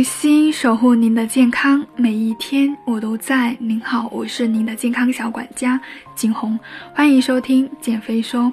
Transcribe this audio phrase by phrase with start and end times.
[0.00, 3.54] 用心守护您的健康，每一天我都在。
[3.60, 5.78] 您好，我是您的健康小管家
[6.14, 6.58] 景红，
[6.94, 8.50] 欢迎收听减肥说。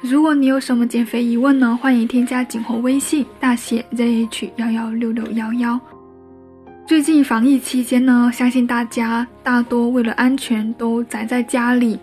[0.00, 1.76] 如果你有什么减肥疑问呢？
[1.82, 5.80] 欢迎添加景红微信，大写 zh 幺幺六六幺幺。
[6.86, 11.98] 最近防疫期间呢，相信大家大多为了安全都宅在家里，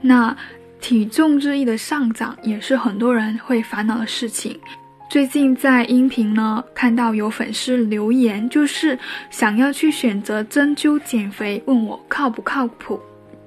[0.00, 0.34] 那
[0.80, 4.58] 体重日益的上涨也是很多人会烦恼的事情。
[5.12, 12.98] 最近在音频呢看到有粉丝留言，就是想要去选择针灸减肥，问我靠不靠谱，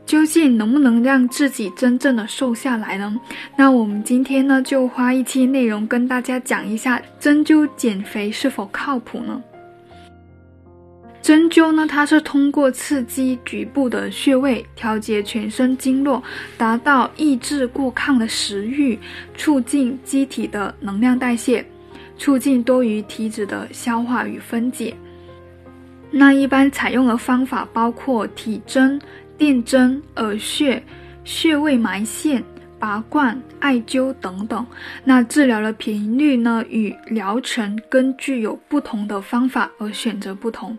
[0.05, 3.20] 究竟能不能让自己真正的瘦下来呢？
[3.55, 9.41] 那我们今天呢就花一期内容跟大家讲一下针灸减肥是否靠谱呢？
[11.25, 16.21] 针灸呢，它是通过刺激局部的穴位，调节全身经络，
[16.55, 18.95] 达到抑制过亢的食欲，
[19.35, 21.65] 促进机体的能量代谢，
[22.15, 24.95] 促进多余体脂的消化与分解。
[26.11, 29.01] 那一般采用的方法包括体针、
[29.35, 30.79] 电针、耳穴、
[31.23, 32.43] 穴位埋线、
[32.77, 34.63] 拔罐、艾灸等等。
[35.04, 40.77] 那治疗的频率呢，与疗程根据有不同的方法而选择不同。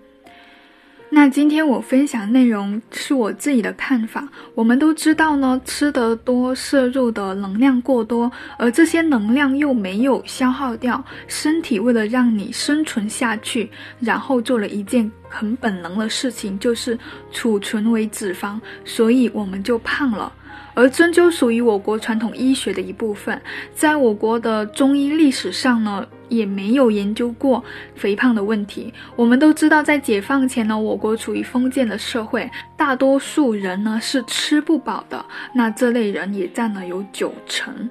[1.09, 4.29] 那今天我分享内容是我自己的看法。
[4.55, 16.99] 我们都知道呢，吃得多，摄入的能量过多，而这些能量又没有消耗掉，身体为了让你生存下去，然后做了一件很本能的事情，就是
[17.31, 20.33] 储存为脂肪，所以我们就胖了。
[20.75, 23.41] 而针灸属于我国传统医学的一部分，
[23.75, 27.63] 在我国的中医历史上呢，也没有研究过
[27.95, 28.93] 肥胖的问题。
[29.15, 37.91] 我们都知道，在解放前呢，我国处于封建的社会，大多数人呢是吃不饱的，那这类人也占了有九成。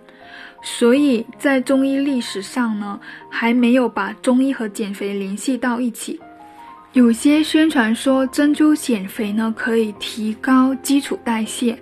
[0.61, 6.19] 所以在中医历史上呢，还没有把中医和减肥联系到一起。
[6.93, 11.77] 有些宣传说针灸减肥呢，可以提高基础代谢。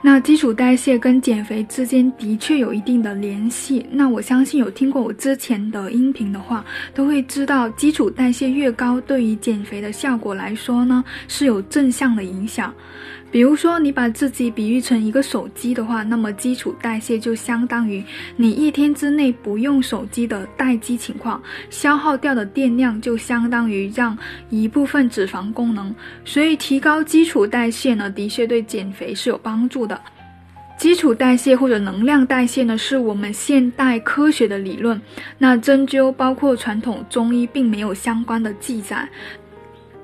[0.00, 3.84] 那基础代谢跟减肥之间的确有一定的联系。
[3.90, 6.64] 那我相信有听过我之前的音频的话，
[6.94, 12.72] 都会知道基础代谢越高，对于减肥的效果来说呢，是有正向的影响。
[13.30, 18.02] 比如说，你把自己比喻成一个手机的话，那么基础代谢就相当于
[18.36, 24.16] 你一天之内不用手机的待机情况，消耗掉的电量就相当于让
[24.48, 25.94] 一部分脂肪功能。
[26.24, 30.00] 所以，提高基础代谢呢，的确对减肥是有帮助的。
[30.78, 34.98] 基础代谢或者能量代谢呢，是我们现代科学的理论。
[35.36, 39.06] 那针灸包括传统中医并没有相关的记载。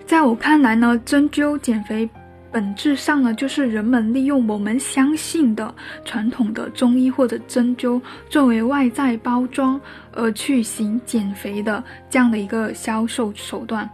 [0.05, 2.07] 在我看来呢，针灸减肥。
[2.55, 8.01] 本质上呢，就是人们利用我们相信的传统的中医或者针灸
[8.31, 9.81] 作为外在包装，
[10.13, 13.91] 而去行减肥的这样的一个销售手段。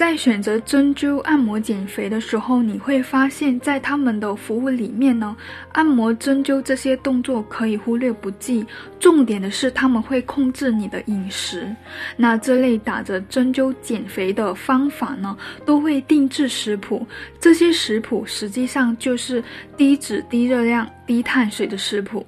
[0.00, 5.36] 在选择针灸按摩减肥的时候，你会发现在他们的服务里面呢，
[5.72, 8.64] 按摩针灸这些动作可以忽略不计。
[8.98, 11.68] 重点的是他们会控制你的饮食。
[12.16, 17.06] 那这类打着针灸减肥的方法呢，都会定制食谱。
[17.38, 19.44] 这些食谱实际上就是
[19.76, 22.26] 低脂、低热量、低碳水的食谱。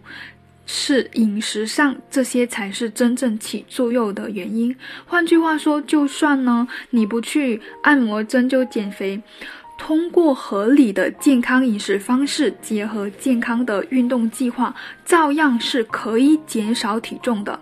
[0.75, 4.75] 是饮食上，这些才是真正起作用的原因。
[5.05, 9.21] 换句话说，就算呢你不去按摩针灸减肥，
[9.77, 14.75] 通过合理的健康饮食方式，结合健康的运动计划，
[15.05, 17.61] 照样是可以减少体重的。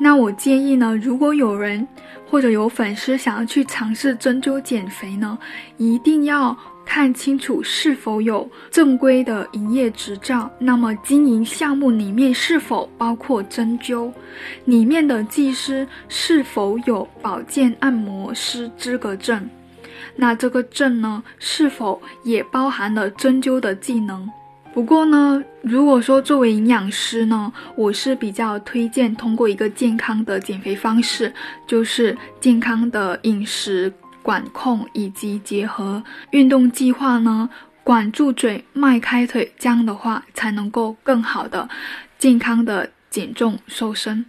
[0.00, 1.86] 那我建议呢，如果有人
[2.30, 5.38] 或者有粉丝想要去尝试针灸减肥呢，
[5.76, 6.56] 一定要。
[6.88, 14.10] 看清楚是否有正规的营业执照，那么经营项目里面是否包括针灸，
[14.64, 19.46] 里面的技师是否有保健按摩师资格证，
[20.16, 24.26] 那这个证呢是否也包含了针灸的技能？
[24.72, 31.32] 不过呢，如果说作为营养师呢，我是比较推荐通过一个健康的减肥方式，
[31.66, 33.92] 就是健康的饮食。
[34.28, 37.48] 管控以及结合运动计划呢，
[37.82, 41.66] 管住嘴，迈开腿，这样的话才能够更好的、
[42.18, 44.26] 健康的减重瘦身。